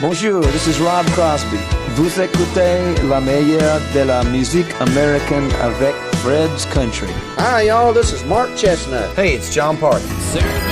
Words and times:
Bonjour, 0.00 0.42
this 0.52 0.66
is 0.66 0.78
Rob 0.78 1.06
Crosby. 1.14 1.56
Vous 1.94 2.20
écoutez 2.20 2.94
la 3.08 3.18
meilleure 3.18 3.80
de 3.94 4.00
la 4.00 4.22
musique 4.24 4.66
américaine 4.78 5.48
avec 5.62 5.94
Fred's 6.22 6.66
Country. 6.66 7.08
Hi, 7.38 7.68
y'all. 7.68 7.94
This 7.94 8.12
is 8.12 8.22
Mark 8.24 8.50
Chesnutt. 8.56 9.14
Hey, 9.16 9.34
it's 9.34 9.50
John 9.50 9.78
Park. 9.78 10.02
Serve 10.20 10.65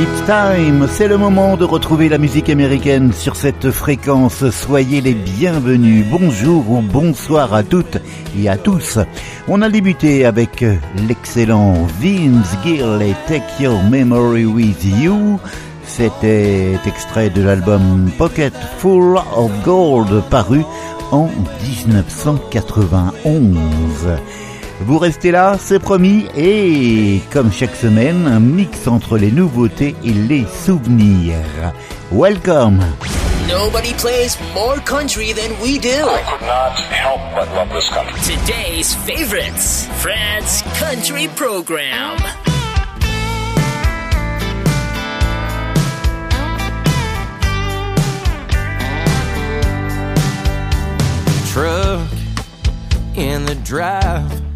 It's 0.00 0.24
time, 0.26 0.86
c'est 0.88 1.08
le 1.08 1.18
moment 1.18 1.56
de 1.56 1.64
retrouver 1.64 2.08
la 2.08 2.18
musique 2.18 2.48
américaine 2.50 3.12
sur 3.12 3.34
cette 3.34 3.72
fréquence. 3.72 4.48
Soyez 4.50 5.00
les 5.00 5.14
bienvenus. 5.14 6.06
Bonjour 6.08 6.70
ou 6.70 6.80
bonsoir 6.82 7.52
à 7.52 7.64
toutes 7.64 7.98
et 8.38 8.48
à 8.48 8.56
tous. 8.56 9.00
On 9.48 9.60
a 9.60 9.68
débuté 9.68 10.24
avec 10.24 10.64
l'excellent 11.08 11.74
Vince 12.00 12.56
Gill 12.62 13.02
et 13.02 13.16
Take 13.26 13.60
Your 13.60 13.82
Memory 13.90 14.46
With 14.46 14.84
You. 14.84 15.40
C'était 15.84 16.78
extrait 16.86 17.30
de 17.30 17.42
l'album 17.42 18.08
Pocket 18.16 18.54
Full 18.78 19.18
of 19.34 19.50
Gold 19.64 20.22
paru 20.30 20.62
en 21.10 21.28
1991. 21.64 23.58
Vous 24.80 24.98
restez 24.98 25.30
là, 25.30 25.56
c'est 25.58 25.78
promis, 25.78 26.26
et 26.36 27.20
comme 27.32 27.52
chaque 27.52 27.74
semaine, 27.74 28.26
un 28.26 28.40
mix 28.40 28.86
entre 28.86 29.18
les 29.18 29.32
nouveautés 29.32 29.96
et 30.04 30.12
les 30.12 30.46
souvenirs. 30.64 31.72
Welcome 32.12 32.80
Nobody 33.48 33.94
plays 33.94 34.36
more 34.54 34.78
country 34.84 35.32
than 35.32 35.58
we 35.62 35.78
do. 35.78 35.88
I 35.88 36.22
could 36.28 36.46
not 36.46 36.78
help 36.90 37.20
but 37.34 37.48
love 37.54 37.70
this 37.70 37.88
country. 37.88 38.20
Today's 38.20 38.94
favorites, 38.94 39.88
Fred's 40.02 40.62
Country 40.78 41.28
Program. 41.34 42.18
truck 51.58 52.08
in 53.16 53.44
the 53.46 53.54
drive. 53.64 54.47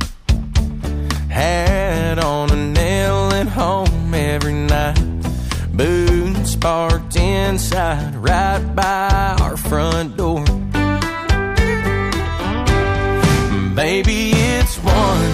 Hat 1.32 2.18
on 2.22 2.50
a 2.50 2.56
nail 2.56 3.32
at 3.32 3.48
home 3.48 4.12
every 4.12 4.52
night. 4.52 5.00
Boots 5.72 6.56
parked 6.56 7.16
inside, 7.16 8.14
right 8.16 8.62
by 8.74 9.36
our 9.40 9.56
front 9.56 10.18
door. 10.18 10.44
Baby, 13.74 14.32
it's 14.34 14.76
one, 14.76 15.32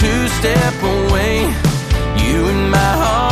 two 0.00 0.28
step 0.38 0.74
away. 0.82 1.40
You 2.22 2.46
in 2.46 2.70
my 2.70 2.94
arms 2.94 3.23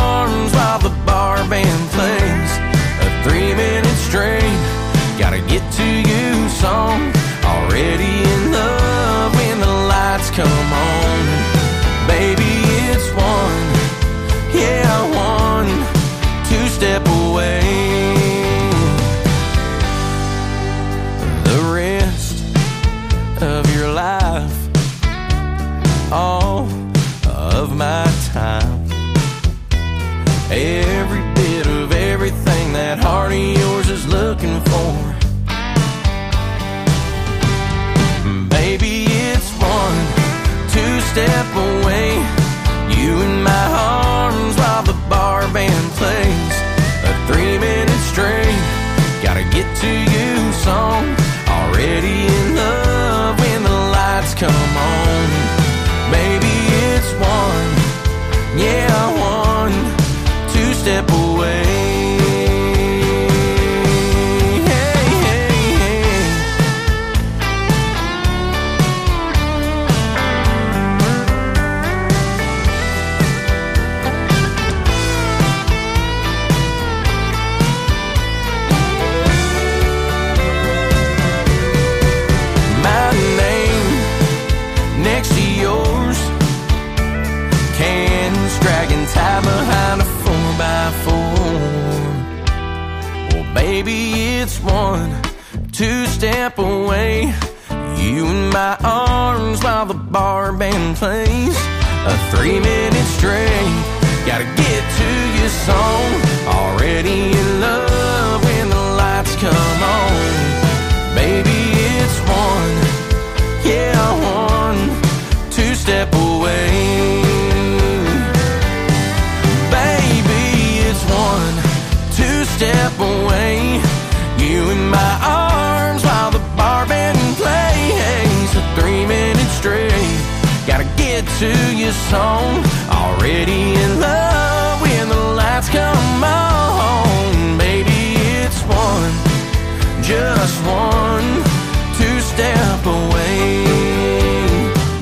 come 54.43 54.72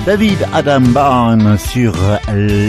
David 0.06 0.48
Adam 0.54 0.82
Barnes 0.94 1.58
sur 1.58 1.94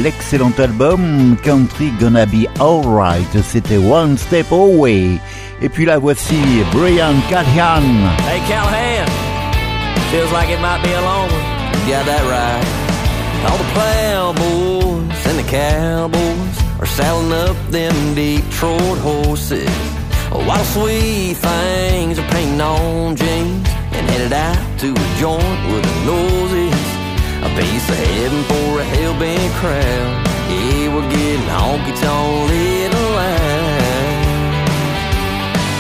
l'excellent 0.03 0.53
album 0.59 1.37
Country 1.43 1.93
Gonna 2.01 2.25
Be 2.25 2.47
Alright, 2.59 3.43
c'était 3.43 3.77
One 3.77 4.17
Step 4.17 4.51
Away. 4.51 5.19
Et 5.61 5.69
puis 5.69 5.85
la 5.85 5.99
voici 5.99 6.37
Brian 6.73 7.15
Callahan. 7.29 7.83
Hey, 8.27 8.41
Callahan. 8.49 9.07
Feels 10.11 10.33
like 10.33 10.49
it 10.51 10.61
might 10.61 10.83
be 10.83 10.93
a 10.93 11.01
long 11.01 11.29
one. 11.29 11.87
You 11.87 11.93
got 11.93 12.07
that 12.07 12.25
right. 12.29 12.65
All 13.51 13.59
the 13.59 13.65
plowboys 13.75 15.27
and 15.27 15.39
the 15.39 15.51
cowboys 15.51 16.81
are 16.81 16.87
saddling 16.87 17.33
up 17.33 17.57
them 17.71 18.15
Detroit 18.15 18.99
horses. 18.99 20.02
While 20.33 20.59
the 20.59 20.65
sweet 20.65 21.35
things 21.35 22.19
are 22.19 22.29
painting 22.29 22.61
on 22.61 23.17
jeans 23.17 23.69
and 23.93 24.11
headed 24.11 24.33
out 24.33 24.79
to 24.81 24.89
a 24.93 25.07
joint 25.21 25.61
with 25.71 25.85
the 25.85 25.97
noses. 26.09 26.81
A 27.45 27.49
piece 27.59 27.89
of 27.89 27.97
heaven 27.97 28.43
for 28.45 28.81
a 28.81 28.85
hell-bent 28.85 29.53
crowd. 29.61 30.13
Yeah, 30.49 30.95
we're 30.95 31.11
getting 31.11 31.49
honky-tonk 31.53 32.51
little 32.51 33.09
loud. 33.13 33.83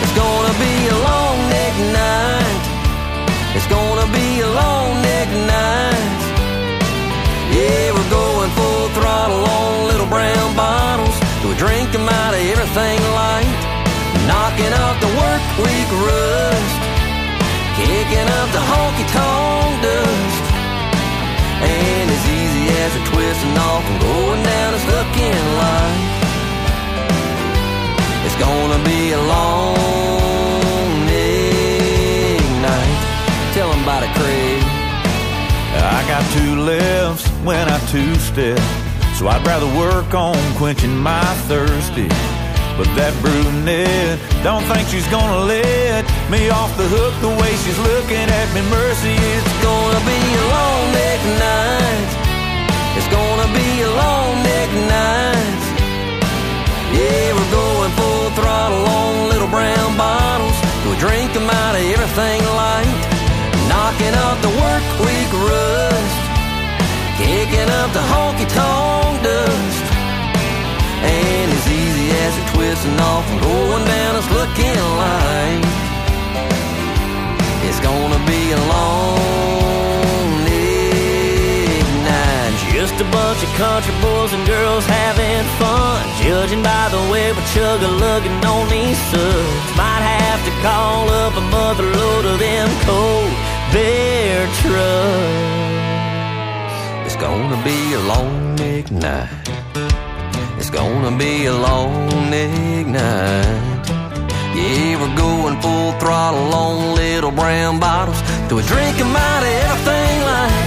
It's 0.02 0.14
gonna 0.22 0.54
be 0.60 0.74
a 0.88 0.98
long 1.08 1.36
neck 1.48 1.74
night. 2.00 2.62
It's 3.56 3.68
gonna 3.68 4.08
be 4.12 4.40
a 4.40 4.50
long 4.62 4.88
neck 5.00 5.28
night. 5.48 6.20
Yeah, 7.56 7.92
we're 7.96 8.10
going 8.10 8.50
full 8.58 8.88
throttle 8.96 9.44
on 9.44 9.88
little 9.88 10.06
brown 10.06 10.54
bottles. 10.54 11.16
We 11.44 11.54
drink 11.56 11.94
'em 11.94 12.08
out 12.08 12.34
of 12.34 12.40
everything 12.52 13.00
light. 13.16 13.71
Knocking 14.26 14.72
up 14.86 14.96
the 15.04 15.12
work 15.22 15.44
week 15.64 15.90
rust. 16.06 16.78
Kicking 17.78 18.28
up 18.38 18.48
the 18.56 18.62
honky 18.70 19.06
tonk 19.16 19.72
dust. 19.86 20.44
And 21.62 22.06
as 22.16 22.24
easy 22.38 22.64
as 22.82 22.90
we're 22.94 23.08
twisting 23.12 23.56
off 23.68 23.84
and 23.90 23.98
going 24.00 24.42
down 24.42 24.68
this 24.74 24.86
looking 24.94 25.44
light. 25.62 26.00
It's 28.26 28.38
gonna 28.46 28.80
be 28.84 29.12
a 29.12 29.22
long 29.34 30.92
night. 32.66 32.96
Tell 33.54 33.70
'em 33.72 33.82
about 33.82 34.02
it. 34.04 34.22
I 35.74 36.04
got 36.06 36.22
two 36.32 36.60
lefts 36.60 37.26
when 37.44 37.68
I 37.68 37.78
two 37.90 38.14
step, 38.16 38.60
so 39.16 39.28
I'd 39.28 39.44
rather 39.46 39.66
work 39.78 40.14
on 40.14 40.36
quenching 40.54 40.96
my 40.96 41.24
thirsty. 41.48 42.08
But 42.78 42.88
that 42.96 43.12
brunette 43.20 44.18
don't 44.42 44.64
think 44.64 44.88
she's 44.88 45.06
gonna 45.08 45.44
let 45.44 46.02
me 46.32 46.48
off 46.50 46.72
the 46.76 46.88
hook 46.88 47.14
the 47.20 47.32
way 47.40 47.52
she's 47.62 47.78
looking 47.78 48.26
at 48.40 48.48
me. 48.56 48.60
Mercy, 48.72 49.12
it's 49.12 49.54
gonna 49.60 50.02
be 50.08 50.18
a 50.18 50.44
long 50.56 50.80
neck 50.96 51.20
night. 51.38 52.10
It's 52.96 53.10
gonna 53.12 53.48
be 53.52 53.68
a 53.84 53.90
long 53.92 54.30
neck 54.42 54.70
night. 54.88 55.62
Yeah, 56.96 57.36
we're 57.36 57.52
going 57.52 57.92
full 58.00 58.28
throttle 58.36 58.84
on 58.88 59.28
little 59.28 59.48
brown 59.48 59.96
bottles. 59.96 60.56
We 60.88 60.96
drink 60.96 61.30
'em 61.36 61.48
out 61.48 61.74
of 61.76 61.84
everything 61.84 62.40
light. 62.56 63.00
Knocking 63.68 64.14
up 64.26 64.36
the 64.42 64.52
work 64.64 64.84
week 65.06 65.30
rust. 65.48 66.20
Kicking 67.20 67.70
up 67.80 67.90
the 67.92 68.04
honky 68.12 68.46
tonk 68.58 69.22
dust. 69.22 69.84
And 71.04 71.50
as 72.24 72.32
we're 72.38 72.50
twisting 72.54 72.98
off 73.00 73.26
and 73.32 73.40
going 73.40 73.84
down 73.84 74.12
this 74.16 74.28
looking 74.30 74.78
light. 75.02 75.62
It's 77.66 77.80
gonna 77.80 78.20
be 78.26 78.42
a 78.58 78.60
long 78.74 80.32
night. 82.06 82.58
Just 82.76 82.94
a 83.00 83.08
bunch 83.18 83.40
of 83.46 83.50
country 83.64 83.94
boys 84.00 84.32
and 84.36 84.44
girls 84.46 84.84
having 84.86 85.44
fun. 85.60 85.98
Judging 86.22 86.62
by 86.62 86.86
the 86.94 87.02
way 87.12 87.26
we 87.36 87.42
chug 87.54 87.78
a 87.82 87.90
lugging 88.04 88.38
on 88.54 88.64
these 88.68 89.00
subs. 89.10 89.70
Might 89.76 90.04
have 90.16 90.40
to 90.48 90.52
call 90.66 91.10
up 91.22 91.34
a 91.42 91.44
mother 91.56 91.86
load 91.98 92.24
of 92.32 92.38
them 92.38 92.68
cold 92.86 93.32
bear 93.72 94.46
trucks. 94.62 95.92
It's 97.06 97.16
gonna 97.16 97.60
be 97.64 97.94
a 97.94 98.02
long 98.12 98.42
night. 98.90 99.91
It's 100.62 100.70
gonna 100.70 101.10
be 101.18 101.46
a 101.46 101.52
long 101.52 102.30
night. 102.30 102.86
Yeah, 104.54 104.94
we're 105.00 105.16
going 105.16 105.60
full 105.60 105.90
throttle 105.98 106.54
on 106.54 106.94
little 106.94 107.32
brown 107.32 107.80
bottles. 107.80 108.22
Do 108.48 108.54
we 108.54 108.62
drink 108.62 108.94
'em 109.00 109.10
out 109.10 109.42
of 109.42 109.54
everything 109.66 110.18
like 110.32 110.66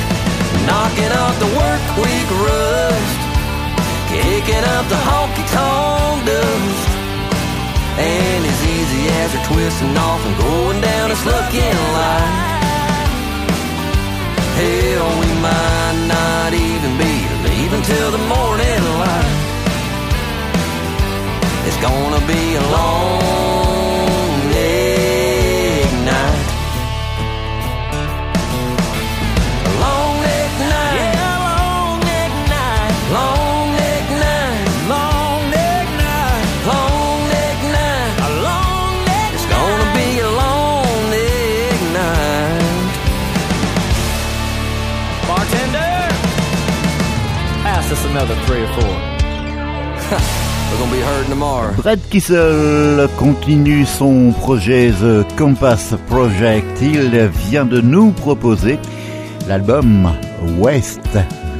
knocking 0.67 1.11
up 1.23 1.35
the 1.43 1.49
work 1.61 1.83
week 2.03 2.29
rust, 2.43 3.19
kicking 4.11 4.65
up 4.75 4.85
the 4.93 4.99
honky 5.07 5.45
tonk 5.55 6.25
dust. 6.29 6.89
And 8.11 8.41
as 8.51 8.59
easy 8.75 9.01
as 9.21 9.27
we're 9.33 9.47
twisting 9.51 9.97
off 10.07 10.21
and 10.27 10.35
going 10.45 10.79
down 10.89 11.05
this 11.11 11.23
looking 11.31 11.77
light. 11.95 12.55
Hell, 14.59 15.07
we 15.21 15.31
might 15.47 15.97
not 16.15 16.51
even 16.53 16.91
be 16.97 17.13
leaving 17.47 17.83
till 17.91 18.11
the 18.11 18.23
morning 18.33 18.54
It's 21.77 21.83
gonna 21.83 22.25
be 22.25 22.55
a 22.55 22.61
long 22.61 24.29
late 24.53 25.91
night. 26.05 26.47
Long 29.83 30.15
night. 30.71 30.95
Yeah, 30.99 31.35
long 31.51 31.99
night. 32.55 32.93
Long 33.19 33.75
night. 33.75 34.63
Long 34.87 35.41
night. 35.51 35.91
Long 36.71 37.19
night. 37.75 38.15
Long 38.47 38.95
It's 39.35 39.47
gonna 39.55 39.89
be 39.99 40.09
a 40.19 40.31
long 40.31 40.99
night. 41.11 42.63
Bartender, 45.27 45.95
pass 47.67 47.91
us 47.91 48.05
another 48.05 48.35
three 48.45 48.63
or 48.63 48.71
four. 48.79 48.94
Brad 51.77 51.99
Kissel 52.09 53.07
continue 53.17 53.85
son 53.85 54.31
projet 54.31 54.91
The 54.91 55.25
Compass 55.37 55.93
Project. 56.07 56.81
Il 56.81 57.29
vient 57.49 57.65
de 57.65 57.81
nous 57.81 58.11
proposer 58.11 58.79
l'album 59.47 60.11
West. 60.57 60.99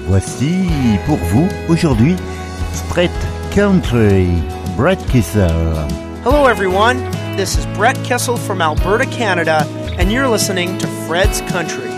Voici 0.07 0.67
pour 1.05 1.17
vous 1.31 1.47
aujourd'hui 1.69 2.15
Straight 2.73 3.11
Country. 3.53 4.27
Brad 4.75 4.99
Kissel. 5.07 5.51
Hello, 6.25 6.47
everyone. 6.47 6.97
This 7.37 7.57
is 7.57 7.65
Brett 7.77 7.97
Kessel 8.03 8.37
from 8.37 8.61
Alberta, 8.61 9.05
Canada, 9.05 9.65
and 9.97 10.11
you're 10.11 10.27
listening 10.27 10.77
to 10.79 10.87
Fred's 11.07 11.41
Country. 11.51 11.94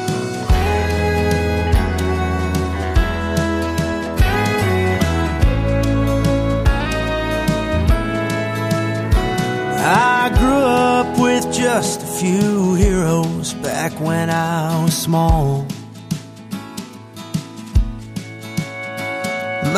Just 11.78 12.02
a 12.02 12.08
few 12.08 12.74
heroes 12.74 13.54
back 13.54 13.92
when 14.00 14.32
I 14.32 14.84
was 14.84 14.98
small. 14.98 15.64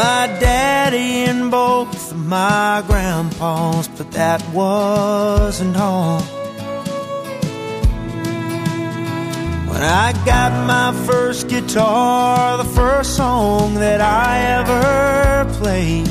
My 0.01 0.23
daddy 0.39 1.25
and 1.29 1.51
both 1.51 2.15
my 2.15 2.81
grandpas, 2.87 3.89
but 3.89 4.09
that 4.13 4.41
wasn't 4.53 5.75
all. 5.75 6.21
When 9.69 9.83
I 9.83 10.13
got 10.25 10.51
my 10.75 11.05
first 11.05 11.49
guitar, 11.49 12.57
the 12.59 12.69
first 12.79 13.17
song 13.17 13.73
that 13.73 13.99
I 13.99 14.29
ever 14.59 15.53
played 15.59 16.07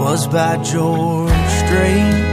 was 0.00 0.26
by 0.28 0.56
George 0.62 1.50
Strait. 1.60 2.31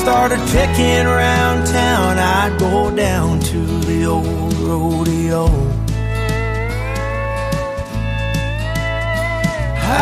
Started 0.00 0.40
picking 0.48 1.04
around 1.06 1.66
town, 1.66 2.18
I'd 2.18 2.58
go 2.58 2.90
down 2.96 3.38
to 3.52 3.60
the 3.80 4.06
old 4.06 4.54
rodeo. 4.54 5.44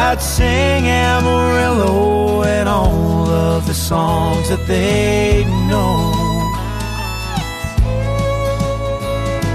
I'd 0.06 0.20
sing 0.22 0.86
Amarillo 0.86 2.44
and 2.44 2.68
all 2.68 3.28
of 3.28 3.66
the 3.66 3.74
songs 3.74 4.48
that 4.50 4.64
they 4.68 5.44
know. 5.68 6.12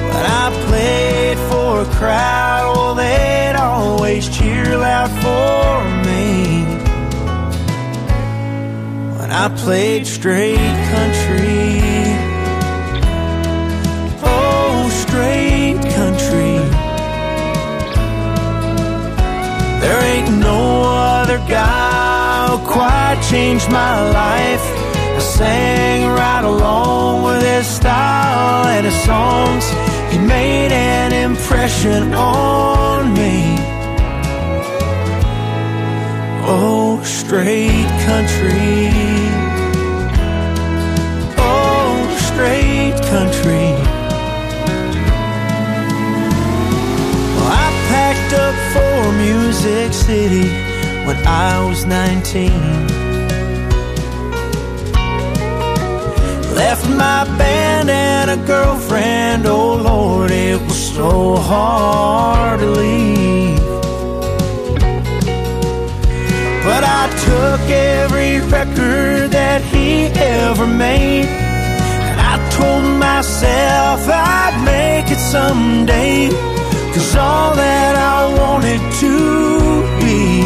When 0.10 0.26
I 0.44 0.46
played 0.68 1.38
for 1.50 1.82
a 1.84 1.86
crowd, 1.98 2.74
well, 2.76 2.96
they'd 2.96 3.56
always 3.56 4.28
cheer 4.28 4.78
loud 4.78 5.10
for 5.24 5.84
me. 6.00 6.03
I 9.36 9.50
played 9.50 10.06
straight 10.06 10.76
country, 10.94 11.82
oh, 14.22 14.90
straight 15.08 15.82
country. 15.98 16.54
There 19.82 20.02
ain't 20.14 20.38
no 20.38 20.84
other 20.84 21.40
guy 21.50 22.48
who 22.52 22.58
quite 22.68 23.26
changed 23.32 23.72
my 23.72 24.08
life. 24.12 24.66
I 25.18 25.20
sang 25.20 26.06
right 26.10 26.46
along 26.46 27.24
with 27.24 27.42
his 27.42 27.66
style 27.66 28.68
and 28.68 28.86
his 28.86 29.02
songs. 29.04 29.66
He 30.12 30.20
made 30.20 30.72
an 30.72 31.12
impression 31.12 32.14
on 32.14 33.14
me. 33.16 33.56
Oh, 36.46 37.02
straight 37.04 37.90
country. 38.06 39.03
Up 48.34 48.56
for 48.74 49.12
Music 49.14 49.94
City 49.94 50.50
when 51.06 51.18
I 51.28 51.64
was 51.68 51.86
19. 51.86 52.52
Left 56.56 56.88
my 56.90 57.26
band 57.38 57.90
and 57.90 58.32
a 58.32 58.46
girlfriend, 58.46 59.46
oh 59.46 59.76
Lord, 59.76 60.32
it 60.32 60.62
was 60.62 60.96
so 60.96 61.36
hard 61.36 62.60
to 62.60 62.70
leave. 62.70 63.60
But 66.64 66.84
I 66.84 67.04
took 67.28 67.62
every 67.70 68.40
record 68.50 69.32
that 69.32 69.62
he 69.64 70.06
ever 70.06 70.66
made, 70.66 71.26
and 71.26 72.20
I 72.20 72.38
told 72.52 72.86
myself 73.00 74.08
I'd 74.08 74.64
make 74.64 75.12
it 75.12 75.20
someday. 75.20 76.53
Cause 76.94 77.16
all 77.16 77.56
that 77.56 77.96
I 77.96 78.30
wanted 78.40 78.82
to 79.02 79.82
be 79.98 80.44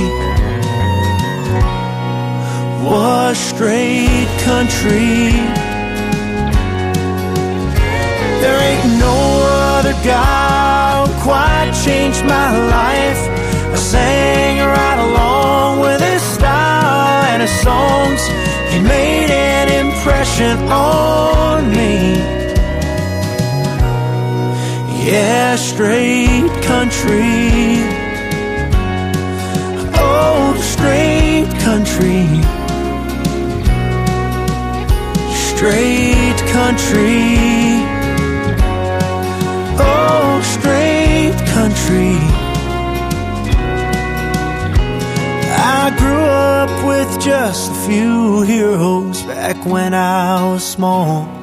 was 2.87 3.37
straight 3.37 4.29
country. 4.47 5.35
There 8.39 8.59
ain't 8.69 8.97
no 8.97 9.17
other 9.75 9.91
guy 10.05 11.05
who 11.05 11.21
quite 11.21 11.71
changed 11.83 12.23
my 12.23 12.49
life. 12.77 13.21
I 13.73 13.75
sang 13.75 14.59
right 14.59 14.99
along 15.09 15.81
with 15.81 15.99
his 15.99 16.21
style 16.21 17.25
and 17.25 17.41
his 17.41 17.51
songs. 17.59 18.21
He 18.71 18.79
made 18.79 19.29
an 19.29 19.67
impression 19.85 20.57
on 20.69 21.69
me. 21.71 22.36
Yeah, 25.07 25.55
straight 25.55 26.51
country. 26.63 27.79
Oh, 29.95 30.53
straight 30.59 31.47
country. 31.61 32.27
Straight 35.31 36.39
country. 36.51 37.23
Oh, 39.79 40.41
straight 40.43 41.37
country. 41.55 42.17
I 45.55 45.95
grew 45.97 46.25
up 46.25 46.85
with 46.85 47.23
just 47.23 47.71
a 47.71 47.75
few 47.87 48.41
heroes 48.41 49.21
back 49.21 49.65
when 49.65 49.93
I 49.93 50.51
was 50.51 50.65
small. 50.65 51.36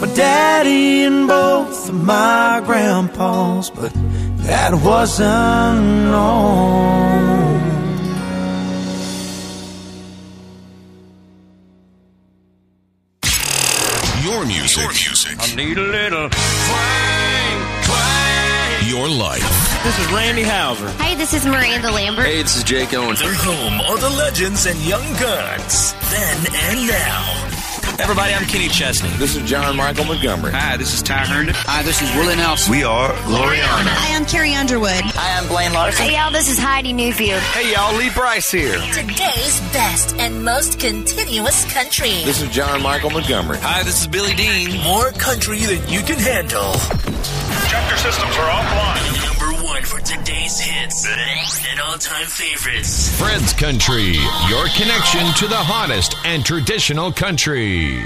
My 0.00 0.06
daddy 0.14 1.02
and 1.02 1.28
both 1.28 1.90
of 1.90 1.94
my 1.94 2.62
grandpas, 2.64 3.68
but 3.68 3.92
that 4.44 4.72
wasn't 4.72 6.14
all. 6.14 7.20
Your 14.22 14.46
music. 14.46 14.80
Your 14.80 14.88
music. 14.88 15.36
I 15.38 15.54
need 15.54 15.76
a 15.76 15.82
little 15.82 16.30
twang, 16.30 17.82
twang. 17.84 18.88
Your 18.88 19.06
life. 19.06 19.82
This 19.84 19.98
is 19.98 20.12
Randy 20.12 20.44
Houser. 20.44 20.88
Hi, 20.96 21.14
this 21.14 21.34
is 21.34 21.44
Miranda 21.44 21.90
Lambert. 21.90 22.24
Hey, 22.24 22.40
this 22.42 22.56
is 22.56 22.64
Jake 22.64 22.94
Owens. 22.94 23.20
They're 23.20 23.34
home 23.34 23.80
of 23.92 24.00
the 24.00 24.08
legends 24.08 24.64
and 24.64 24.80
young 24.80 25.04
guns. 25.20 25.92
Then 26.10 26.46
and 26.54 26.88
now. 26.88 27.39
Everybody, 28.00 28.32
I'm 28.32 28.46
Kenny 28.46 28.68
Chesney. 28.68 29.10
This 29.18 29.36
is 29.36 29.48
John 29.48 29.76
Michael 29.76 30.06
Montgomery. 30.06 30.52
Hi, 30.52 30.78
this 30.78 30.94
is 30.94 31.02
Ty 31.02 31.26
Herndon. 31.26 31.54
Hi, 31.58 31.82
this 31.82 32.00
is 32.00 32.10
Willie 32.16 32.34
Nelson. 32.34 32.72
We 32.72 32.82
are 32.82 33.10
Loriana. 33.28 33.92
Hi, 33.92 34.16
I'm 34.16 34.24
Carrie 34.24 34.54
Underwood. 34.54 35.02
Hi, 35.04 35.38
I'm 35.38 35.46
Blaine 35.48 35.74
Larsen. 35.74 36.06
Hey, 36.06 36.16
y'all, 36.16 36.32
this 36.32 36.50
is 36.50 36.58
Heidi 36.58 36.94
Newfield. 36.94 37.40
Hey, 37.52 37.72
y'all, 37.72 37.94
Lee 37.96 38.08
Brice 38.14 38.50
here. 38.50 38.80
Today's 38.92 39.60
best 39.72 40.16
and 40.16 40.42
most 40.42 40.80
continuous 40.80 41.70
country. 41.72 42.24
This 42.24 42.40
is 42.40 42.48
John 42.48 42.82
Michael 42.82 43.10
Montgomery. 43.10 43.58
Hi, 43.60 43.82
this 43.82 44.00
is 44.00 44.06
Billy 44.06 44.34
Dean. 44.34 44.80
More 44.82 45.12
country 45.12 45.58
than 45.58 45.86
you 45.86 46.00
can 46.00 46.18
handle. 46.18 46.72
Check 47.68 47.86
your 47.90 47.98
systems 47.98 48.34
are 48.38 48.48
offline 48.48 49.39
chart 49.80 49.86
for 49.86 50.06
today's 50.06 50.58
hits 50.58 51.06
and 51.06 51.80
all 51.80 51.98
time 51.98 52.26
favorites. 52.26 53.18
Fred's 53.18 53.52
Country, 53.52 54.14
your 54.48 54.66
connection 54.76 55.26
to 55.36 55.46
the 55.46 55.56
hottest 55.56 56.14
and 56.24 56.44
traditional 56.44 57.12
country. 57.12 57.98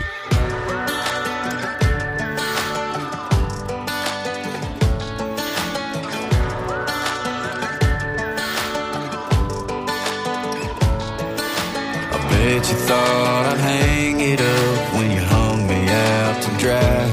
I 12.10 12.28
bet 12.30 12.68
you 12.68 12.76
thought 12.76 13.46
I'd 13.46 13.58
hang 13.58 14.20
it 14.20 14.40
up 14.40 14.94
when 14.94 15.10
you 15.10 15.20
hung 15.20 15.66
me 15.66 15.88
out 15.88 16.42
to 16.42 16.50
dry. 16.58 17.06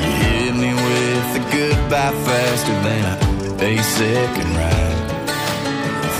You 0.00 0.10
hit 0.22 0.54
me 0.54 0.74
with 0.74 1.36
a 1.36 1.50
goodbye 1.52 2.12
faster 2.24 2.72
than 2.82 3.20
I 3.20 3.23
basic 3.64 4.30
and 4.42 4.56
right. 4.60 5.30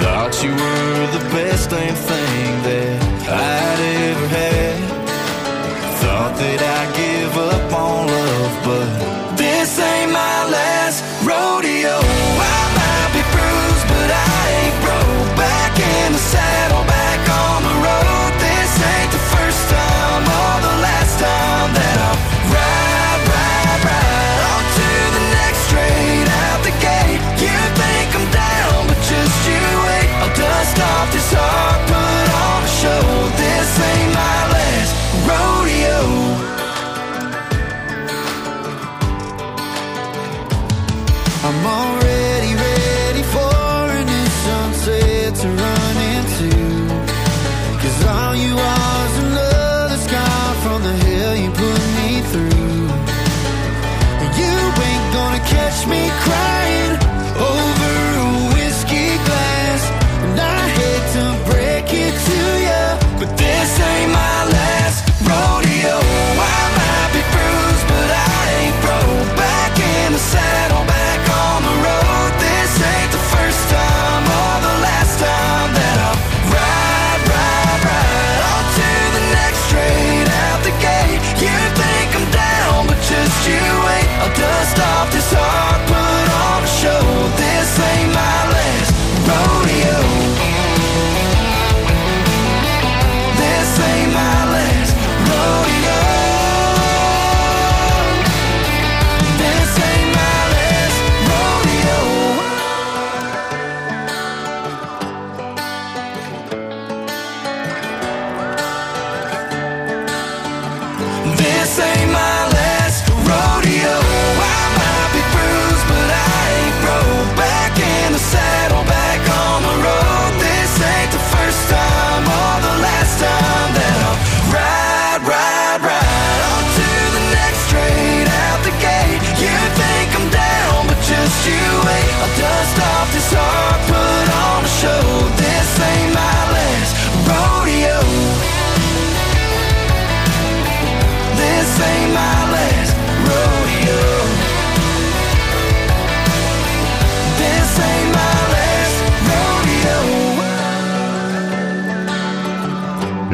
Thought 0.00 0.32
you 0.42 0.52
were 0.62 1.06
the 1.18 1.24
best 1.36 1.68
damn 1.68 1.94
thing 1.94 2.62
that 2.68 3.02
I'd 3.28 3.80
ever 4.08 4.28
had. 4.38 4.76
Thought 6.00 6.34
that 6.40 6.60
I'd 6.78 6.90
give 7.02 7.34
up 7.52 7.72
on 7.72 8.06
love, 8.06 8.54
but. 8.64 9.23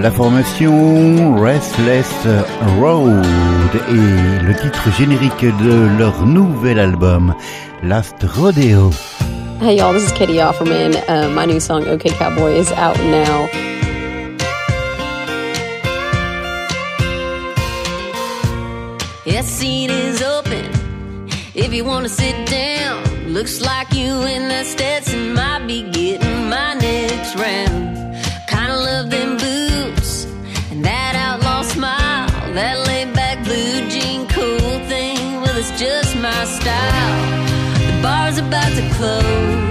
la 0.00 0.10
formation 0.10 1.34
Restless 1.36 2.10
Road 2.78 3.24
et 3.88 4.42
le 4.42 4.54
titre 4.54 4.90
générique 4.96 5.44
de 5.62 5.98
leur 5.98 6.24
nouvel 6.24 6.78
album 6.78 7.34
Last 7.82 8.16
Rodeo. 8.22 8.90
Hey 9.60 9.76
y'all, 9.76 9.92
this 9.92 10.06
is 10.06 10.12
Katie 10.12 10.38
Offerman. 10.38 10.96
Uh, 11.06 11.28
my 11.34 11.44
new 11.44 11.60
song 11.60 11.86
OK 11.86 12.08
Cowboy 12.10 12.52
is 12.52 12.72
out 12.72 12.96
now. 12.98 13.46
That 19.26 19.44
scene 19.44 19.90
is 19.90 20.22
open. 20.22 20.64
If 21.54 21.74
you 21.74 21.84
want 21.84 22.04
to 22.04 22.08
sit 22.08 22.46
down, 22.46 23.04
looks 23.28 23.60
like 23.60 23.92
you 23.92 24.22
and 24.22 24.50
that 24.50 24.64
Stetson 24.66 25.34
might 25.34 25.66
be 25.66 25.82
getting 25.82 26.48
my 26.48 26.74
next 26.74 27.34
round. 27.36 27.69
about 38.50 38.74
to 38.74 38.90
close. 38.94 39.69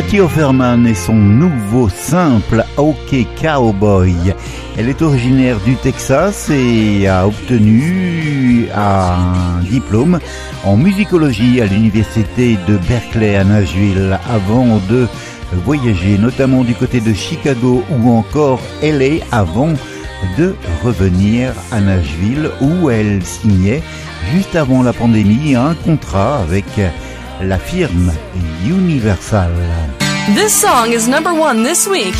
Cathy 0.00 0.20
Offerman 0.20 0.86
et 0.86 0.94
son 0.94 1.12
nouveau 1.12 1.90
simple 1.90 2.64
OK 2.78 3.14
Cowboy. 3.38 4.14
Elle 4.78 4.88
est 4.88 5.02
originaire 5.02 5.60
du 5.60 5.76
Texas 5.76 6.48
et 6.48 7.06
a 7.06 7.26
obtenu 7.26 8.66
un 8.74 9.60
diplôme 9.60 10.18
en 10.64 10.78
musicologie 10.78 11.60
à 11.60 11.66
l'université 11.66 12.56
de 12.66 12.78
Berkeley 12.88 13.36
à 13.36 13.44
Nashville 13.44 14.18
avant 14.26 14.80
de 14.88 15.06
voyager 15.66 16.16
notamment 16.16 16.64
du 16.64 16.74
côté 16.74 17.02
de 17.02 17.12
Chicago 17.12 17.84
ou 17.90 18.10
encore 18.10 18.60
LA 18.82 19.22
avant 19.32 19.74
de 20.38 20.54
revenir 20.82 21.52
à 21.72 21.80
Nashville 21.82 22.50
où 22.62 22.88
elle 22.88 23.22
signait 23.22 23.82
juste 24.32 24.56
avant 24.56 24.82
la 24.82 24.94
pandémie 24.94 25.56
un 25.56 25.74
contrat 25.74 26.38
avec 26.38 26.64
la 27.42 27.58
firme 27.58 28.12
Universal. 28.64 29.50
This 30.34 30.52
song 30.52 30.92
is 30.92 31.08
number 31.08 31.32
one 31.32 31.62
this 31.62 31.86
week 31.86 32.14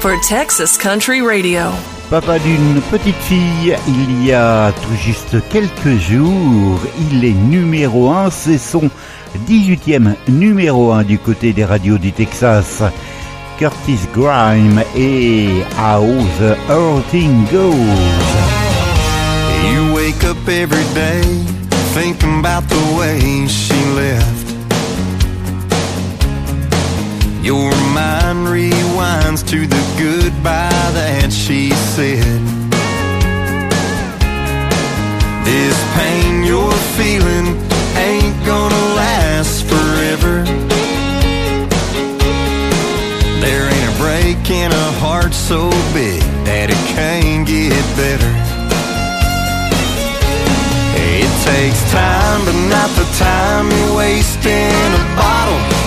for 0.00 0.16
Texas 0.28 0.76
Country 0.76 1.20
Radio. 1.20 1.72
Papa 2.10 2.38
d'une 2.38 2.80
petite 2.90 3.16
fille, 3.16 3.76
il 3.88 4.24
y 4.24 4.32
a 4.32 4.72
tout 4.72 4.96
juste 5.04 5.36
quelques 5.50 5.98
jours, 5.98 6.80
il 7.10 7.24
est 7.24 7.34
numéro 7.34 8.10
un, 8.10 8.30
c'est 8.30 8.58
son 8.58 8.90
18e 9.48 10.14
numéro 10.28 10.92
1 10.92 11.02
du 11.02 11.18
côté 11.18 11.52
des 11.52 11.64
radios 11.64 11.98
du 11.98 12.12
Texas. 12.12 12.82
Curtis 13.58 14.00
Grime 14.14 14.82
et 14.96 15.48
How 15.78 16.06
the 16.38 16.56
Earthing 16.70 17.46
Goes. 17.50 17.74
You 19.72 19.94
wake 19.94 20.22
up 20.24 20.36
every 20.48 20.84
day 20.94 21.22
thinking 21.94 22.40
about 22.40 22.68
the 22.68 22.96
way 22.98 23.46
she 23.48 23.74
left. 23.96 24.45
Your 27.46 27.70
mind 27.94 28.48
rewinds 28.48 29.46
to 29.50 29.68
the 29.68 29.82
goodbye 29.96 30.90
that 30.98 31.30
she 31.32 31.70
said. 31.94 32.42
This 35.46 35.76
pain 35.94 36.42
you're 36.42 36.82
feeling 36.98 37.54
ain't 37.94 38.34
gonna 38.44 38.84
last 38.98 39.62
forever. 39.62 40.42
There 43.38 43.64
ain't 43.70 43.94
a 43.94 43.98
break 44.02 44.50
in 44.50 44.72
a 44.72 44.88
heart 44.98 45.32
so 45.32 45.70
big 45.94 46.20
that 46.50 46.66
it 46.74 46.82
can't 46.98 47.46
get 47.46 47.78
better. 47.94 48.32
It 50.98 51.30
takes 51.46 51.80
time, 51.92 52.42
but 52.44 52.58
not 52.74 52.90
the 52.98 53.06
time 53.22 53.70
you're 53.70 53.96
bottle. 54.42 54.95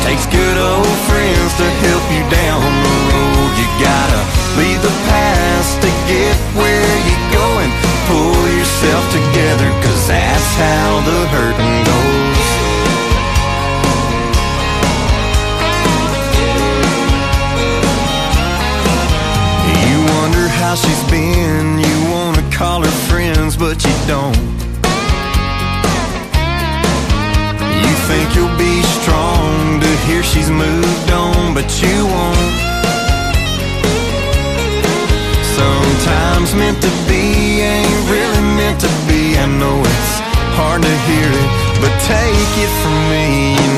Takes 0.09 0.25
good 0.25 0.57
old 0.57 0.97
friends 1.05 1.53
to 1.61 1.69
help 1.85 2.01
you 2.09 2.25
down 2.33 2.65
the 2.65 2.97
road. 3.13 3.51
You 3.61 3.67
gotta 3.77 4.21
leave 4.57 4.81
the 4.81 4.95
past 5.05 5.77
to 5.83 5.89
get 6.09 6.33
where 6.57 6.93
you're 7.05 7.29
going. 7.29 7.69
Pull 8.09 8.41
yourself 8.57 9.05
together, 9.13 9.69
cause 9.85 10.07
that's 10.07 10.49
how 10.57 11.05
the 11.05 11.19
hurting 11.29 11.77
goes. 11.85 12.47
You 19.85 19.97
wonder 20.17 20.47
how 20.57 20.73
she's 20.73 21.03
been. 21.11 21.58
Moved 30.49 31.11
on, 31.11 31.53
but 31.53 31.69
you 31.81 32.05
won't. 32.05 32.53
Sometimes 35.59 36.55
meant 36.55 36.81
to 36.81 36.91
be 37.07 37.61
ain't 37.61 38.09
really 38.09 38.43
meant 38.59 38.79
to 38.81 38.91
be. 39.07 39.37
I 39.37 39.45
know 39.45 39.79
it's 39.79 40.13
hard 40.57 40.81
to 40.81 40.95
hear 41.09 41.29
it, 41.43 41.49
but 41.81 41.93
take 42.03 42.51
it 42.65 42.71
from 42.81 42.97
me. 43.11 43.59
You 43.59 43.69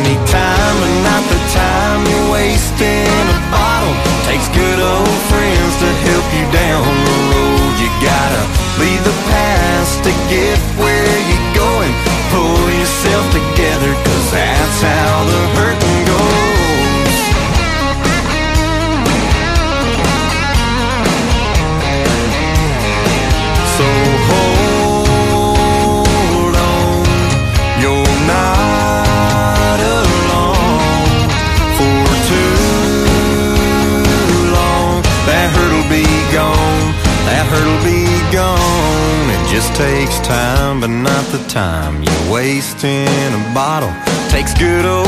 good 44.62 44.86
old 44.86 45.01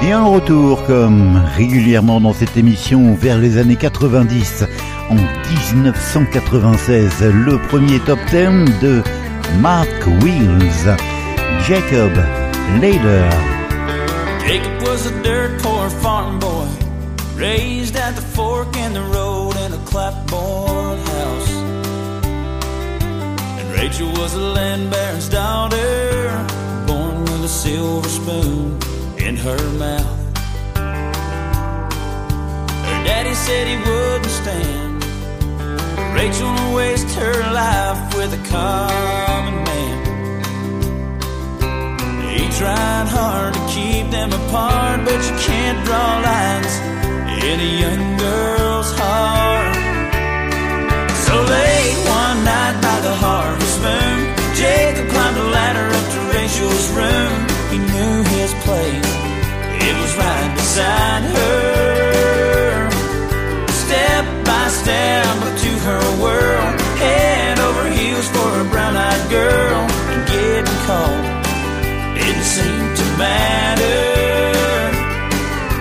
Et 0.00 0.12
un 0.12 0.24
retour 0.24 0.84
comme 0.86 1.42
régulièrement 1.56 2.20
dans 2.20 2.32
cette 2.32 2.56
émission 2.56 3.14
vers 3.14 3.38
les 3.38 3.58
années 3.58 3.74
90. 3.76 4.64
En 5.10 5.16
1996, 5.16 7.22
le 7.22 7.58
premier 7.58 7.98
top 8.00 8.18
10 8.30 8.80
de 8.80 9.02
Mark 9.60 9.88
Wheels, 10.22 10.96
Jacob 11.66 12.12
Lader. 12.80 13.28
Jacob 14.46 14.82
was 14.82 15.06
a 15.06 15.22
dirt 15.22 15.60
poor 15.62 15.90
farm 15.90 16.38
boy, 16.38 16.68
raised 17.36 17.96
at 17.96 18.14
the 18.14 18.22
fork 18.22 18.76
in 18.76 18.92
the 18.92 19.02
road 19.12 19.56
in 19.66 19.72
a 19.72 19.78
clapboard 19.84 21.00
house. 21.08 21.50
And 23.58 23.72
Rachel 23.72 24.12
was 24.12 24.34
a 24.34 24.40
land 24.40 24.90
baron's 24.90 25.28
daughter, 25.28 26.46
born 26.86 27.22
with 27.22 27.44
a 27.44 27.48
silver 27.48 28.08
spoon 28.08 28.78
in 29.28 29.36
her 29.36 29.62
mouth. 29.84 30.36
Her 32.88 32.98
daddy 33.04 33.34
said 33.34 33.66
he 33.72 33.76
wouldn't 33.76 34.34
stand 34.40 35.04
Rachel 36.14 36.54
waste 36.74 37.10
her 37.20 37.38
life 37.52 38.00
with 38.16 38.32
a 38.40 38.42
common 38.48 39.56
man. 39.68 39.98
He 42.32 42.44
tried 42.58 43.08
hard 43.16 43.52
to 43.52 43.62
keep 43.76 44.10
them 44.10 44.30
apart, 44.32 45.04
but 45.04 45.20
you 45.28 45.34
can't 45.48 45.80
draw 45.84 46.10
lines 46.30 46.74
in 47.48 47.56
a 47.68 47.70
young 47.84 48.04
girl's 48.16 48.90
heart. 49.00 49.76
So 51.24 51.34
late 51.54 51.98
one 52.22 52.38
night 52.52 52.76
by 52.80 52.98
the 53.08 53.14
harvest 53.24 53.76
moon, 53.86 54.18
Jacob 54.56 55.06
climbed 55.12 55.36
a 55.36 55.46
ladder 55.56 55.86
up 55.98 56.06
to 56.14 56.18
Rachel's 56.32 56.88
room. 56.96 57.47
He 57.70 57.78
knew 57.78 58.22
his 58.36 58.52
place, 58.64 59.12
it 59.86 59.94
was 60.00 60.12
right 60.16 60.52
beside 60.56 61.22
her. 61.36 62.90
Step 63.84 64.24
by 64.44 64.68
step 64.68 65.36
to 65.62 65.70
her 65.88 66.04
world, 66.22 66.80
head 66.96 67.58
over 67.58 67.90
heels 67.90 68.26
for 68.28 68.60
a 68.60 68.64
brown-eyed 68.72 69.30
girl, 69.30 69.80
and 70.12 70.20
getting 70.26 70.78
caught 70.86 71.38
didn't 72.16 72.44
seem 72.44 72.84
to 73.00 73.04
matter. 73.18 74.00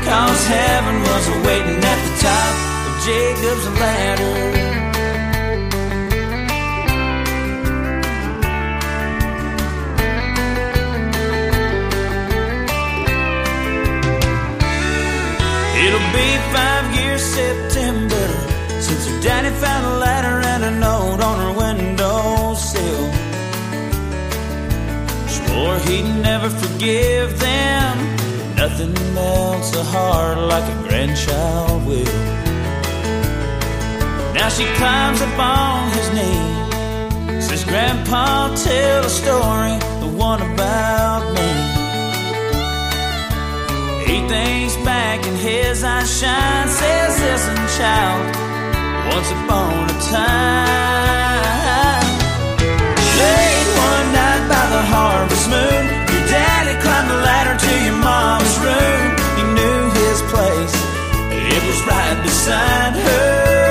Cause 0.04 0.48
heaven 0.48 0.98
was 1.02 1.26
waiting 1.48 1.80
at 1.84 2.00
the 2.06 2.14
top 2.28 2.54
of 2.88 2.94
Jacob's 3.06 3.68
ladder. 3.80 4.57
Found 19.62 19.86
a 19.86 19.98
letter 19.98 20.38
and 20.54 20.64
a 20.64 20.72
note 20.80 21.22
on 21.30 21.38
her 21.44 21.54
windowsill. 21.60 23.06
Swore 25.36 25.80
he'd 25.88 26.10
never 26.22 26.50
forgive 26.50 27.40
them. 27.40 27.94
Nothing 28.56 28.94
melts 29.14 29.76
a 29.76 29.84
heart 29.84 30.38
like 30.38 30.66
a 30.76 30.78
grandchild 30.88 31.86
will. 31.88 32.38
Now 34.34 34.50
she 34.50 34.66
climbs 34.80 35.22
up 35.22 35.40
on 35.40 35.92
his 35.98 36.08
knee. 36.18 37.42
Says, 37.42 37.64
Grandpa, 37.64 38.56
tell 38.56 39.04
a 39.04 39.10
story, 39.10 39.76
the 40.04 40.12
one 40.16 40.42
about 40.42 41.24
me. 41.36 41.50
He 44.08 44.18
thinks 44.28 44.76
back 44.86 45.26
and 45.26 45.38
his 45.38 45.84
eyes 45.84 46.10
shine. 46.20 46.68
Says, 46.68 47.20
Listen, 47.20 47.56
child, 47.78 48.47
once 49.10 49.30
upon 49.32 49.90
a 49.90 49.98
time. 50.12 50.98
Late 53.22 53.70
one 53.90 54.08
night 54.20 54.44
by 54.54 54.66
the 54.76 54.84
harvest 54.94 55.46
moon, 55.50 55.84
your 56.14 56.26
daddy 56.34 56.76
climbed 56.84 57.10
the 57.10 57.20
ladder 57.28 57.56
to 57.66 57.72
your 57.86 58.00
mom's 58.10 58.56
room. 58.66 59.06
He 59.38 59.44
knew 59.58 59.80
his 60.02 60.20
place, 60.32 60.76
it 61.54 61.62
was 61.68 61.80
right 61.88 62.18
beside 62.24 62.94
her. 62.96 63.67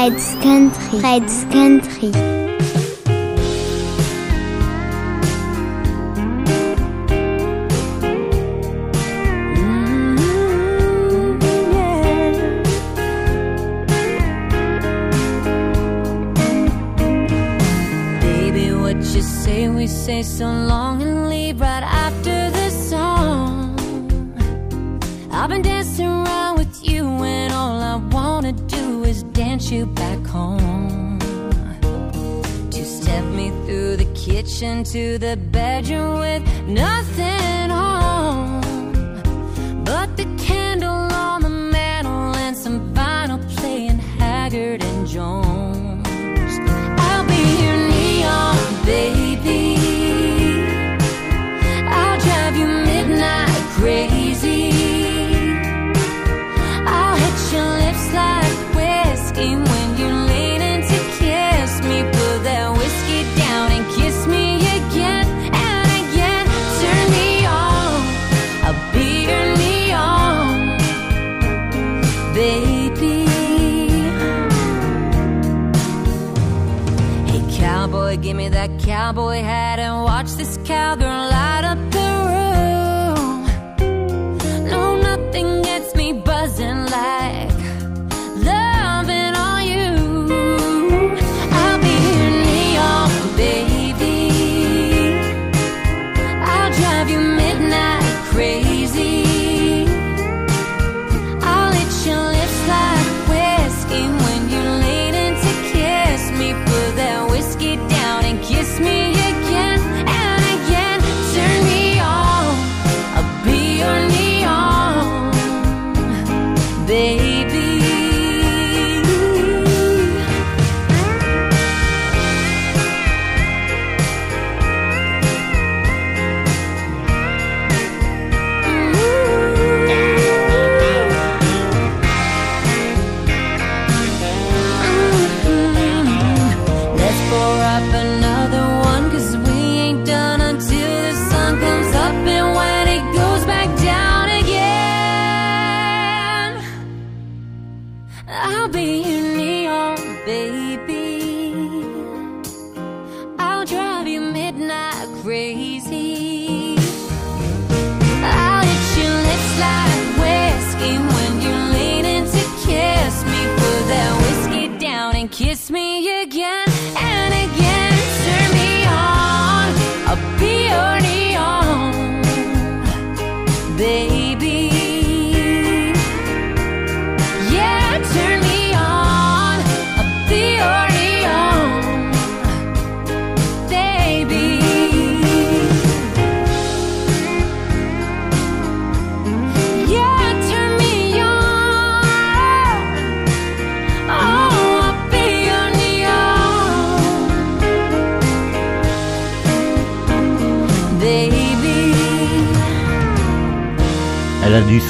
Fred's 0.00 0.34
Country. 0.36 0.98
Fred's 1.00 1.44
Country. 1.52 2.10
Mm, 9.60 11.40
Baby, 18.20 18.72
what 18.72 18.96
you 19.14 19.22
say, 19.22 19.68
we 19.68 19.86
say 19.86 20.22
so 20.22 20.46
long 20.46 20.79
you 29.70 29.86
back 29.86 30.26
home. 30.26 31.18
To 32.70 32.84
step 32.84 33.24
me 33.24 33.50
through 33.64 33.96
the 33.96 34.12
kitchen 34.14 34.82
to 34.84 35.18
the 35.18 35.36
bedroom 35.36 36.18
with 36.18 36.42
nothing 36.66 37.70
on 37.70 37.99
cowboy 79.20 79.42
hat 79.42 79.78
and 79.78 80.04
watch 80.04 80.30
this 80.32 80.58
cowgirl 80.64 81.29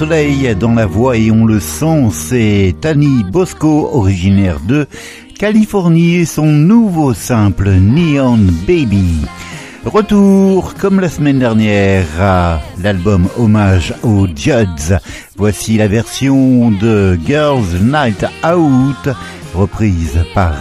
soleil 0.00 0.56
dans 0.58 0.72
la 0.72 0.86
voix 0.86 1.14
et 1.18 1.30
on 1.30 1.44
le 1.44 1.60
sent, 1.60 2.08
c'est 2.10 2.74
Tani 2.80 3.22
Bosco, 3.22 3.90
originaire 3.92 4.58
de 4.66 4.86
Californie 5.38 6.14
et 6.14 6.24
son 6.24 6.46
nouveau 6.46 7.12
simple 7.12 7.68
Neon 7.68 8.38
Baby. 8.66 9.20
Retour, 9.84 10.72
comme 10.76 11.00
la 11.00 11.10
semaine 11.10 11.38
dernière, 11.38 12.06
à 12.18 12.62
l'album 12.82 13.28
hommage 13.36 13.92
aux 14.02 14.26
Judds. 14.26 14.96
Voici 15.36 15.76
la 15.76 15.86
version 15.86 16.70
de 16.70 17.18
Girls 17.26 17.82
Night 17.82 18.24
Out, 18.42 19.14
reprise 19.54 20.18
par 20.32 20.54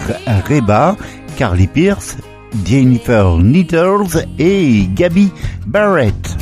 Reba, 0.50 0.98
Carly 1.38 1.68
Pierce, 1.68 2.18
Jennifer 2.66 3.38
Nettles 3.38 4.28
et 4.38 4.90
Gabby 4.94 5.32
Barrett. 5.66 6.38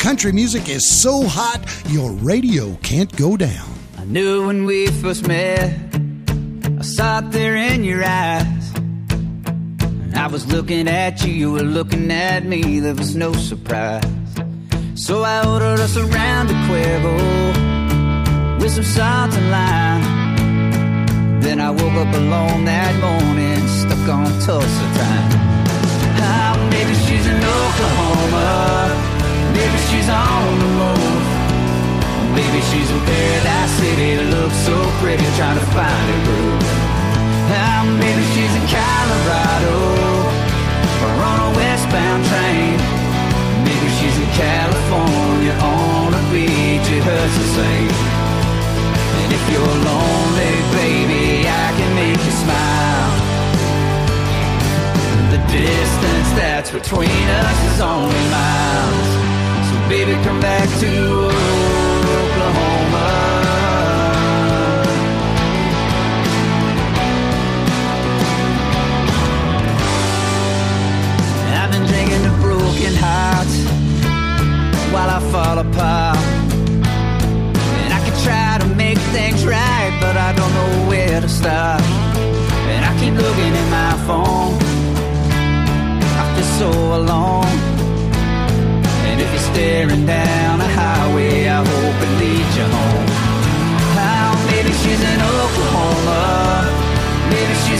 Country 0.00 0.32
music 0.32 0.68
is 0.68 0.84
so 0.84 1.22
hot, 1.22 1.60
your 1.88 2.10
radio 2.10 2.74
can't 2.82 3.14
go 3.16 3.36
down. 3.36 3.68
I 3.96 4.04
knew 4.04 4.46
when 4.46 4.64
we 4.64 4.88
first 4.88 5.28
met, 5.28 5.72
I 6.78 6.82
saw 6.82 7.18
it 7.20 7.30
there 7.30 7.56
in 7.56 7.84
your 7.84 8.02
eyes. 8.04 8.74
And 8.74 10.16
I 10.16 10.26
was 10.26 10.46
looking 10.52 10.88
at 10.88 11.24
you, 11.24 11.32
you 11.32 11.52
were 11.52 11.62
looking 11.62 12.10
at 12.10 12.44
me, 12.44 12.80
there 12.80 12.94
was 12.94 13.14
no 13.14 13.32
surprise. 13.32 14.04
So 14.94 15.22
I 15.22 15.46
ordered 15.46 15.80
us 15.80 15.96
a 15.96 16.04
round 16.04 16.50
of 16.50 16.56
Cuervo 16.66 17.14
with 18.60 18.72
some 18.72 18.84
salt 18.84 19.32
and 19.34 19.50
lime. 19.50 21.40
Then 21.40 21.60
I 21.60 21.70
woke 21.70 21.94
up 22.04 22.14
alone 22.14 22.64
that 22.64 22.94
morning, 23.00 23.68
stuck 23.68 24.08
on 24.08 24.26
Tulsa 24.40 24.86
time. 24.98 25.30
Ah, 26.22 26.68
maybe 26.70 26.94
she's 26.94 27.26
in 27.26 27.36
Oklahoma. 27.36 29.09
Maybe 29.60 29.78
she's 29.92 30.08
on 30.08 30.58
the 30.58 30.70
move. 30.80 31.24
Maybe 32.32 32.60
she's 32.72 32.88
in 32.88 33.00
Paradise 33.04 33.72
City 33.76 34.16
looks 34.32 34.56
so 34.64 34.76
pretty, 35.04 35.28
trying 35.36 35.58
to 35.60 35.66
find 35.76 36.06
a 36.16 36.18
groove. 36.24 36.64
Ah, 37.52 37.84
maybe 38.00 38.24
she's 38.32 38.54
in 38.56 38.64
Colorado 38.72 39.76
or 41.04 41.12
on 41.28 41.38
a 41.44 41.50
westbound 41.60 42.22
train. 42.32 42.78
Maybe 43.68 43.88
she's 44.00 44.16
in 44.16 44.30
California 44.32 45.54
on 45.60 46.08
a 46.16 46.22
beach. 46.32 46.88
It 46.96 47.04
hurts 47.04 47.36
the 47.36 47.48
same. 47.60 47.92
And 49.20 49.28
if 49.28 49.44
you're 49.52 49.76
lonely, 49.92 50.54
baby, 50.80 51.44
I 51.44 51.68
can 51.76 51.90
make 52.00 52.20
you 52.24 52.34
smile. 52.44 53.12
The 55.36 55.40
distance 55.52 56.30
that's 56.40 56.70
between 56.70 57.24
us 57.44 57.58
is 57.74 57.80
only 57.82 58.24
miles 58.32 58.59
baby, 59.90 60.12
come 60.22 60.38
back 60.38 60.68
to 60.78 61.29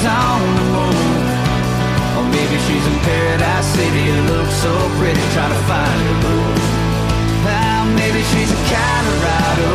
she's 0.00 0.08
on 0.08 0.40
the 0.56 0.64
moon. 0.72 0.96
Or 2.16 2.24
maybe 2.32 2.56
she's 2.64 2.86
in 2.86 2.96
Paradise 3.04 3.68
City. 3.76 4.06
Looks 4.32 4.56
so 4.64 4.72
pretty, 4.96 5.20
try 5.36 5.48
to 5.48 5.60
find 5.68 6.00
her 6.08 6.16
moon. 6.24 6.56
Maybe 8.00 8.22
she's 8.32 8.50
in 8.50 8.62
Colorado. 8.72 9.72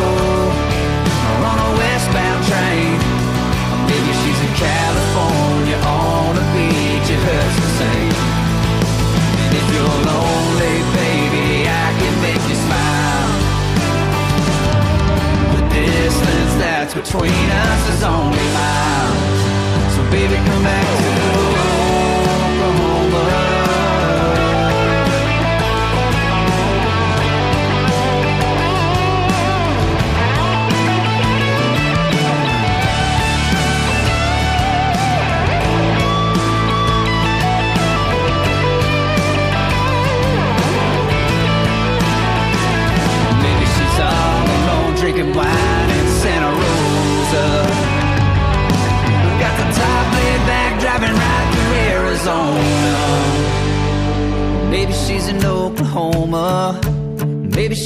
Or 1.30 1.38
on 1.46 1.58
a 1.62 1.70
westbound 1.78 2.42
train. 2.50 2.98
Or 3.70 3.78
maybe 3.86 4.12
she's 4.20 4.40
in 4.42 4.52
California 4.58 5.78
on 5.86 6.34
a 6.34 6.44
beach. 6.54 7.06
It 7.06 7.22
hurts 7.22 7.58
the 7.62 7.70
same. 7.80 8.14
And 9.46 9.52
if 9.54 9.66
you're 9.74 9.98
lonely, 10.10 10.76
baby, 10.98 11.70
I 11.70 11.86
can 12.00 12.14
make 12.26 12.42
you 12.50 12.56
smile. 12.66 13.30
The 15.54 15.62
distance 15.70 16.52
that's 16.58 16.94
between 16.94 17.46
us 17.62 17.82
is 17.94 18.02
only 18.02 18.46
miles. 18.58 19.35
Baby, 20.16 20.36
come 20.36 20.62
back 20.62 20.82
to 20.86 20.92
Oklahoma. 20.94 21.45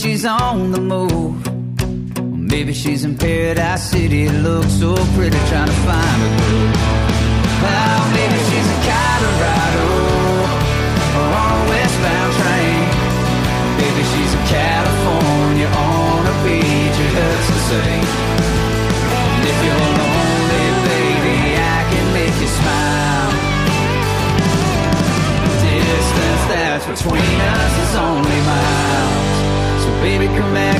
She's 0.00 0.24
on 0.24 0.72
the 0.72 0.80
move. 0.80 1.36
Maybe 2.32 2.72
she's 2.72 3.04
in 3.04 3.18
Paradise 3.18 3.90
City. 3.90 4.24
It 4.24 4.32
looks 4.42 4.72
so 4.80 4.94
pretty, 5.14 5.36
trying 5.52 5.68
to 5.68 5.78
find 5.84 6.18
a 6.24 6.30
groove. 6.40 6.74
Well, 7.60 8.02
maybe 8.16 8.38
she's 8.48 8.68
in 8.74 8.80
Colorado 8.88 9.88
or 11.20 11.28
on 11.42 11.50
a 11.52 11.62
westbound 11.68 12.32
train. 12.40 12.80
Maybe 13.76 14.02
she's 14.12 14.32
in 14.38 14.44
California 14.48 15.68
on 15.68 16.20
a 16.32 16.36
beach. 16.48 16.96
It 17.04 17.12
hurts 17.20 17.48
to 17.52 17.60
say. 17.68 17.92
And 19.36 19.44
if 19.52 19.58
you're 19.64 19.84
lonely, 20.00 20.66
baby, 20.88 21.38
I 21.60 21.78
can 21.92 22.06
make 22.16 22.36
you 22.40 22.50
smile. 22.60 23.30
The 25.60 25.74
distance 25.92 26.44
that's 26.48 26.86
between 26.88 27.36
us 27.52 27.74
is 27.84 27.92
only 27.96 28.40
miles. 28.48 29.59
Baby, 30.00 30.28
come 30.28 30.54
back 30.54 30.70